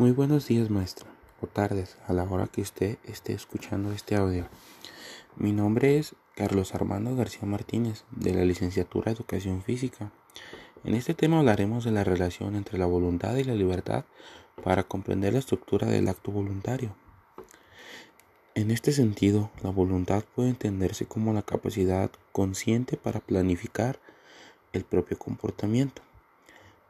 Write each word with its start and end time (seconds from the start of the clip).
Muy 0.00 0.12
buenos 0.12 0.48
días 0.48 0.70
maestro, 0.70 1.04
o 1.42 1.46
tardes, 1.46 1.98
a 2.08 2.14
la 2.14 2.24
hora 2.24 2.46
que 2.46 2.62
usted 2.62 2.96
esté 3.04 3.34
escuchando 3.34 3.92
este 3.92 4.16
audio. 4.16 4.48
Mi 5.36 5.52
nombre 5.52 5.98
es 5.98 6.14
Carlos 6.36 6.74
Armando 6.74 7.14
García 7.14 7.46
Martínez, 7.46 8.04
de 8.10 8.32
la 8.32 8.46
licenciatura 8.46 9.12
Educación 9.12 9.62
Física. 9.62 10.10
En 10.84 10.94
este 10.94 11.12
tema 11.12 11.40
hablaremos 11.40 11.84
de 11.84 11.90
la 11.90 12.02
relación 12.02 12.54
entre 12.54 12.78
la 12.78 12.86
voluntad 12.86 13.36
y 13.36 13.44
la 13.44 13.54
libertad 13.54 14.06
para 14.64 14.84
comprender 14.84 15.34
la 15.34 15.40
estructura 15.40 15.86
del 15.86 16.08
acto 16.08 16.32
voluntario. 16.32 16.96
En 18.54 18.70
este 18.70 18.92
sentido, 18.92 19.50
la 19.62 19.68
voluntad 19.68 20.24
puede 20.34 20.48
entenderse 20.48 21.04
como 21.04 21.34
la 21.34 21.42
capacidad 21.42 22.10
consciente 22.32 22.96
para 22.96 23.20
planificar 23.20 24.00
el 24.72 24.84
propio 24.84 25.18
comportamiento, 25.18 26.00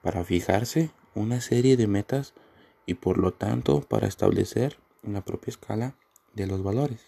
para 0.00 0.22
fijarse 0.22 0.90
una 1.16 1.40
serie 1.40 1.76
de 1.76 1.88
metas 1.88 2.34
y 2.90 2.94
por 2.94 3.18
lo 3.18 3.32
tanto 3.32 3.82
para 3.82 4.08
establecer 4.08 4.76
la 5.04 5.24
propia 5.24 5.52
escala 5.52 5.94
de 6.34 6.48
los 6.48 6.64
valores. 6.64 7.00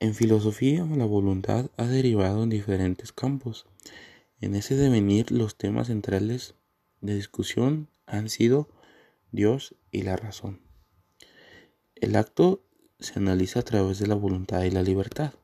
En 0.00 0.14
filosofía, 0.14 0.82
la 0.86 1.04
voluntad 1.04 1.70
ha 1.76 1.84
derivado 1.84 2.42
en 2.42 2.48
diferentes 2.48 3.12
campos. 3.12 3.66
En 4.40 4.54
ese 4.54 4.74
devenir, 4.74 5.30
los 5.30 5.56
temas 5.58 5.88
centrales 5.88 6.54
de 7.02 7.14
discusión 7.14 7.90
han 8.06 8.30
sido 8.30 8.70
Dios 9.30 9.74
y 9.90 10.02
la 10.02 10.16
razón. 10.16 10.62
El 11.94 12.16
acto 12.16 12.62
se 12.98 13.18
analiza 13.18 13.60
a 13.60 13.64
través 13.64 13.98
de 13.98 14.06
la 14.06 14.14
voluntad 14.14 14.62
y 14.62 14.70
la 14.70 14.82
libertad. 14.82 15.34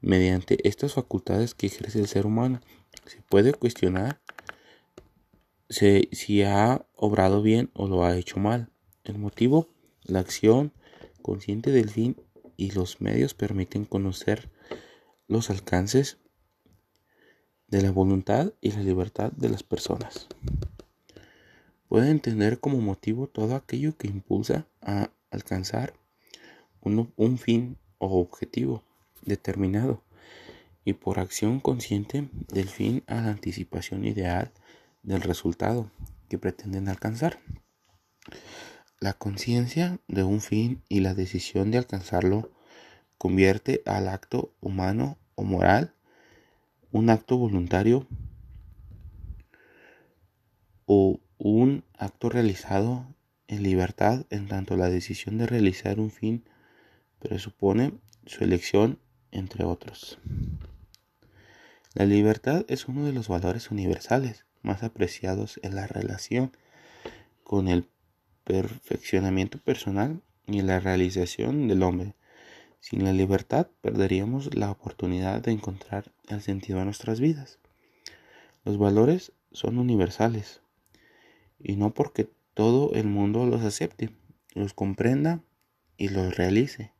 Mediante 0.00 0.66
estas 0.66 0.94
facultades 0.94 1.54
que 1.54 1.66
ejerce 1.66 1.98
el 1.98 2.08
ser 2.08 2.24
humano, 2.24 2.62
se 3.04 3.20
puede 3.20 3.52
cuestionar 3.52 4.22
si 5.72 6.42
ha 6.42 6.86
obrado 6.96 7.42
bien 7.42 7.70
o 7.74 7.88
lo 7.88 8.04
ha 8.04 8.16
hecho 8.16 8.38
mal. 8.38 8.70
El 9.04 9.18
motivo, 9.18 9.68
la 10.04 10.20
acción 10.20 10.72
consciente 11.22 11.70
del 11.70 11.90
fin 11.90 12.16
y 12.56 12.72
los 12.72 13.00
medios 13.00 13.34
permiten 13.34 13.84
conocer 13.84 14.50
los 15.28 15.50
alcances 15.50 16.18
de 17.68 17.80
la 17.80 17.90
voluntad 17.90 18.52
y 18.60 18.72
la 18.72 18.82
libertad 18.82 19.32
de 19.32 19.48
las 19.48 19.62
personas. 19.62 20.28
Puede 21.88 22.10
entender 22.10 22.60
como 22.60 22.78
motivo 22.78 23.26
todo 23.26 23.54
aquello 23.54 23.96
que 23.96 24.08
impulsa 24.08 24.66
a 24.82 25.10
alcanzar 25.30 25.94
un, 26.80 27.12
un 27.16 27.38
fin 27.38 27.78
o 27.98 28.20
objetivo 28.20 28.82
determinado 29.24 30.02
y 30.84 30.94
por 30.94 31.18
acción 31.18 31.60
consciente 31.60 32.28
del 32.52 32.68
fin 32.68 33.04
a 33.06 33.22
la 33.22 33.28
anticipación 33.28 34.04
ideal 34.04 34.52
del 35.02 35.22
resultado 35.22 35.90
que 36.28 36.38
pretenden 36.38 36.88
alcanzar. 36.88 37.40
La 39.00 39.12
conciencia 39.14 39.98
de 40.06 40.22
un 40.22 40.40
fin 40.40 40.82
y 40.88 41.00
la 41.00 41.14
decisión 41.14 41.70
de 41.70 41.78
alcanzarlo 41.78 42.52
convierte 43.18 43.82
al 43.84 44.08
acto 44.08 44.54
humano 44.60 45.18
o 45.34 45.42
moral 45.42 45.94
un 46.92 47.10
acto 47.10 47.36
voluntario 47.36 48.06
o 50.86 51.20
un 51.38 51.84
acto 51.98 52.28
realizado 52.28 53.06
en 53.48 53.62
libertad 53.62 54.26
en 54.30 54.46
tanto 54.46 54.76
la 54.76 54.88
decisión 54.88 55.38
de 55.38 55.46
realizar 55.46 55.98
un 55.98 56.10
fin 56.10 56.44
presupone 57.18 57.92
su 58.26 58.44
elección 58.44 58.98
entre 59.30 59.64
otros. 59.64 60.18
La 61.94 62.04
libertad 62.04 62.64
es 62.68 62.88
uno 62.88 63.04
de 63.04 63.12
los 63.12 63.28
valores 63.28 63.70
universales 63.70 64.46
más 64.62 64.82
apreciados 64.82 65.60
en 65.62 65.74
la 65.74 65.86
relación 65.86 66.56
con 67.42 67.68
el 67.68 67.88
perfeccionamiento 68.44 69.58
personal 69.58 70.22
y 70.46 70.62
la 70.62 70.80
realización 70.80 71.68
del 71.68 71.82
hombre. 71.82 72.14
Sin 72.80 73.04
la 73.04 73.12
libertad 73.12 73.68
perderíamos 73.80 74.54
la 74.54 74.70
oportunidad 74.70 75.40
de 75.42 75.52
encontrar 75.52 76.12
el 76.28 76.42
sentido 76.42 76.80
a 76.80 76.84
nuestras 76.84 77.20
vidas. 77.20 77.58
Los 78.64 78.78
valores 78.78 79.32
son 79.52 79.78
universales 79.78 80.62
y 81.58 81.76
no 81.76 81.94
porque 81.94 82.28
todo 82.54 82.92
el 82.94 83.06
mundo 83.06 83.46
los 83.46 83.62
acepte, 83.62 84.10
los 84.54 84.74
comprenda 84.74 85.42
y 85.96 86.08
los 86.08 86.36
realice, 86.36 86.92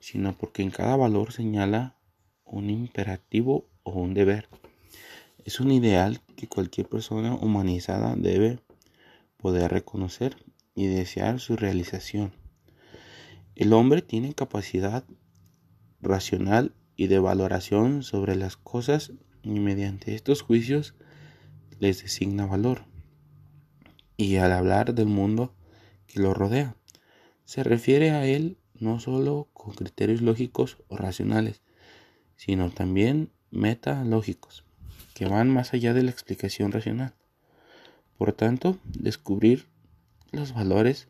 sino 0.00 0.36
porque 0.36 0.62
en 0.62 0.70
cada 0.70 0.96
valor 0.96 1.32
señala 1.32 1.98
un 2.44 2.70
imperativo 2.70 3.68
o 3.82 3.92
un 3.92 4.14
deber. 4.14 4.48
Es 5.44 5.60
un 5.60 5.70
ideal 5.72 6.22
que 6.36 6.48
cualquier 6.48 6.88
persona 6.88 7.34
humanizada 7.34 8.16
debe 8.16 8.60
poder 9.36 9.70
reconocer 9.70 10.36
y 10.74 10.86
desear 10.86 11.38
su 11.38 11.54
realización. 11.54 12.32
El 13.54 13.74
hombre 13.74 14.00
tiene 14.00 14.32
capacidad 14.32 15.04
racional 16.00 16.74
y 16.96 17.08
de 17.08 17.18
valoración 17.18 18.02
sobre 18.02 18.36
las 18.36 18.56
cosas 18.56 19.12
y 19.42 19.60
mediante 19.60 20.14
estos 20.14 20.40
juicios 20.40 20.94
les 21.78 22.02
designa 22.02 22.46
valor. 22.46 22.86
Y 24.16 24.36
al 24.36 24.50
hablar 24.50 24.94
del 24.94 25.08
mundo 25.08 25.54
que 26.06 26.20
lo 26.20 26.32
rodea, 26.32 26.74
se 27.44 27.62
refiere 27.64 28.12
a 28.12 28.24
él 28.24 28.56
no 28.80 28.98
solo 28.98 29.50
con 29.52 29.74
criterios 29.74 30.22
lógicos 30.22 30.78
o 30.88 30.96
racionales, 30.96 31.60
sino 32.34 32.70
también 32.70 33.30
metalógicos 33.50 34.64
que 35.14 35.26
van 35.26 35.48
más 35.48 35.72
allá 35.72 35.94
de 35.94 36.02
la 36.02 36.10
explicación 36.10 36.72
racional. 36.72 37.14
Por 38.18 38.32
tanto, 38.32 38.78
descubrir 38.84 39.66
los 40.32 40.52
valores 40.52 41.08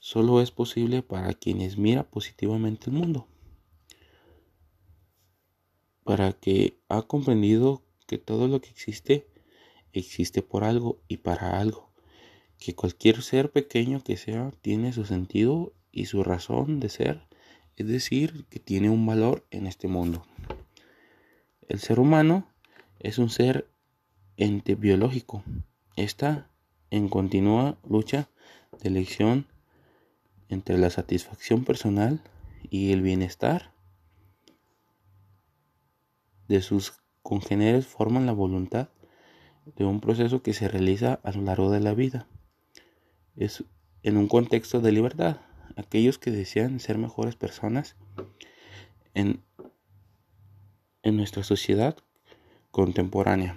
solo 0.00 0.40
es 0.40 0.50
posible 0.50 1.02
para 1.02 1.32
quienes 1.34 1.78
mira 1.78 2.02
positivamente 2.02 2.90
el 2.90 2.96
mundo, 2.96 3.28
para 6.04 6.32
que 6.32 6.78
ha 6.88 7.02
comprendido 7.02 7.82
que 8.06 8.18
todo 8.18 8.48
lo 8.48 8.60
que 8.60 8.70
existe 8.70 9.28
existe 9.92 10.42
por 10.42 10.64
algo 10.64 11.00
y 11.06 11.18
para 11.18 11.60
algo, 11.60 11.92
que 12.58 12.74
cualquier 12.74 13.22
ser 13.22 13.52
pequeño 13.52 14.02
que 14.02 14.16
sea 14.16 14.52
tiene 14.62 14.92
su 14.92 15.04
sentido 15.04 15.72
y 15.92 16.06
su 16.06 16.24
razón 16.24 16.80
de 16.80 16.88
ser, 16.88 17.26
es 17.76 17.86
decir, 17.86 18.46
que 18.48 18.58
tiene 18.58 18.90
un 18.90 19.06
valor 19.06 19.46
en 19.50 19.66
este 19.66 19.88
mundo. 19.88 20.26
El 21.68 21.78
ser 21.78 22.00
humano 22.00 22.51
es 23.02 23.18
un 23.18 23.30
ser 23.30 23.68
ente 24.36 24.76
biológico. 24.76 25.42
Está 25.96 26.48
en 26.90 27.08
continua 27.08 27.76
lucha 27.88 28.28
de 28.80 28.88
elección 28.88 29.46
entre 30.48 30.78
la 30.78 30.88
satisfacción 30.88 31.64
personal 31.64 32.22
y 32.70 32.92
el 32.92 33.02
bienestar 33.02 33.72
de 36.46 36.62
sus 36.62 36.94
congéneres 37.22 37.86
forman 37.86 38.26
la 38.26 38.32
voluntad 38.32 38.88
de 39.76 39.84
un 39.84 40.00
proceso 40.00 40.42
que 40.42 40.54
se 40.54 40.68
realiza 40.68 41.20
a 41.24 41.32
lo 41.32 41.42
largo 41.42 41.70
de 41.70 41.80
la 41.80 41.94
vida. 41.94 42.28
Es 43.36 43.64
en 44.02 44.16
un 44.16 44.28
contexto 44.28 44.80
de 44.80 44.92
libertad. 44.92 45.40
Aquellos 45.76 46.18
que 46.18 46.30
desean 46.30 46.78
ser 46.78 46.98
mejores 46.98 47.34
personas 47.34 47.96
en, 49.14 49.42
en 51.02 51.16
nuestra 51.16 51.42
sociedad 51.42 51.96
contemporánea, 52.72 53.54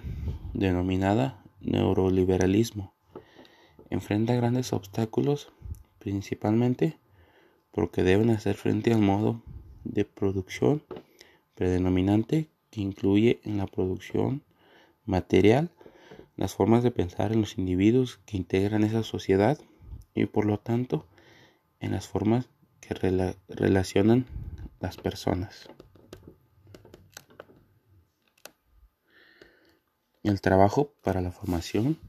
denominada 0.52 1.42
neuroliberalismo, 1.60 2.94
enfrenta 3.88 4.34
grandes 4.34 4.74
obstáculos 4.74 5.52
principalmente 5.98 6.98
porque 7.72 8.02
deben 8.02 8.28
hacer 8.28 8.56
frente 8.56 8.92
al 8.92 9.00
modo 9.00 9.42
de 9.84 10.04
producción 10.04 10.82
predominante 11.54 12.50
que 12.70 12.82
incluye 12.82 13.40
en 13.44 13.56
la 13.56 13.66
producción 13.66 14.42
material 15.06 15.70
las 16.36 16.54
formas 16.54 16.82
de 16.82 16.90
pensar 16.90 17.32
en 17.32 17.40
los 17.40 17.56
individuos 17.56 18.20
que 18.26 18.36
integran 18.36 18.84
esa 18.84 19.02
sociedad 19.02 19.58
y 20.14 20.26
por 20.26 20.44
lo 20.44 20.58
tanto 20.58 21.06
en 21.80 21.92
las 21.92 22.06
formas 22.06 22.50
que 22.80 22.94
relacionan 23.48 24.26
las 24.78 24.98
personas. 24.98 25.70
El 30.26 30.40
trabajo 30.40 30.90
para 31.04 31.20
la 31.20 31.30
formación 31.30 32.00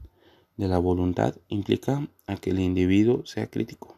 de 0.56 0.66
la 0.66 0.78
voluntad 0.78 1.36
implica 1.46 2.08
a 2.26 2.34
que 2.34 2.50
el 2.50 2.58
individuo 2.58 3.24
sea 3.24 3.46
crítico, 3.46 3.94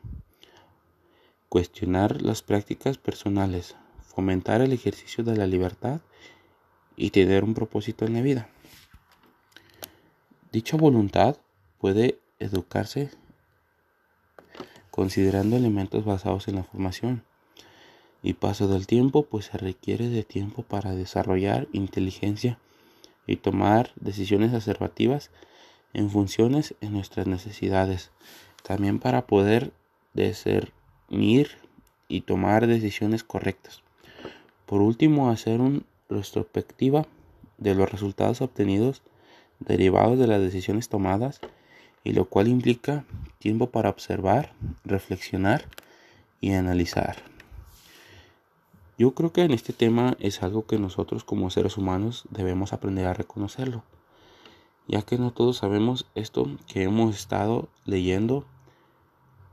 cuestionar 1.49 2.20
las 2.20 2.43
prácticas 2.43 2.99
personales, 2.99 3.76
fomentar 4.02 4.61
el 4.61 4.75
ejercicio 4.75 5.25
de 5.25 5.38
la 5.38 5.46
libertad 5.46 6.02
y 6.96 7.12
tener 7.12 7.44
un 7.44 7.55
propósito 7.55 8.05
en 8.05 8.12
la 8.12 8.20
vida. 8.20 8.50
Dicha 10.52 10.76
voluntad 10.76 11.38
puede 11.78 12.19
educarse 12.40 13.08
considerando 14.90 15.56
elementos 15.56 16.05
basados 16.05 16.46
en 16.49 16.56
la 16.56 16.64
formación 16.64 17.25
y 18.23 18.34
paso 18.34 18.69
del 18.69 18.87
tiempo 18.87 19.23
pues 19.25 19.46
se 19.46 19.56
requiere 19.56 20.11
de 20.11 20.25
tiempo 20.25 20.62
para 20.62 20.94
desarrollar 20.94 21.69
inteligencia 21.73 22.58
y 23.30 23.36
tomar 23.36 23.92
decisiones 23.94 24.52
asertivas 24.52 25.30
en 25.92 26.10
funciones 26.10 26.74
en 26.80 26.92
nuestras 26.92 27.28
necesidades, 27.28 28.10
también 28.64 28.98
para 28.98 29.26
poder 29.26 29.72
discernir 30.14 31.50
y 32.08 32.22
tomar 32.22 32.66
decisiones 32.66 33.22
correctas. 33.22 33.82
Por 34.66 34.82
último, 34.82 35.30
hacer 35.30 35.60
una 35.60 35.80
retrospectiva 36.08 37.06
de 37.56 37.76
los 37.76 37.90
resultados 37.90 38.40
obtenidos 38.40 39.02
derivados 39.60 40.18
de 40.18 40.26
las 40.26 40.40
decisiones 40.40 40.88
tomadas 40.88 41.40
y 42.02 42.12
lo 42.12 42.24
cual 42.24 42.48
implica 42.48 43.04
tiempo 43.38 43.70
para 43.70 43.90
observar, 43.90 44.54
reflexionar 44.84 45.66
y 46.40 46.52
analizar. 46.52 47.29
Yo 49.00 49.14
creo 49.14 49.32
que 49.32 49.41
en 49.41 49.52
este 49.52 49.73
tema 49.73 50.14
es 50.20 50.43
algo 50.43 50.67
que 50.67 50.79
nosotros 50.79 51.25
como 51.25 51.49
seres 51.49 51.79
humanos 51.79 52.25
debemos 52.29 52.75
aprender 52.75 53.06
a 53.06 53.14
reconocerlo, 53.14 53.82
ya 54.88 55.00
que 55.00 55.17
no 55.17 55.32
todos 55.32 55.56
sabemos 55.56 56.05
esto 56.14 56.47
que 56.67 56.82
hemos 56.82 57.17
estado 57.17 57.70
leyendo 57.87 58.44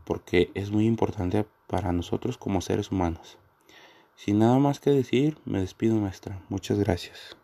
porque 0.04 0.52
es 0.54 0.72
muy 0.72 0.86
importante 0.86 1.46
para 1.66 1.94
nosotros 1.94 2.38
como 2.38 2.60
seres 2.60 2.92
humanos. 2.92 3.38
Sin 4.18 4.40
nada 4.40 4.60
más 4.60 4.82
que 4.82 4.90
decir, 4.90 5.38
me 5.46 5.62
despido 5.62 5.96
maestra. 5.96 6.42
Muchas 6.50 6.78
gracias. 6.78 7.38